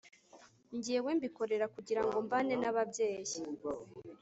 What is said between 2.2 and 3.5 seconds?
mbane nababyeyi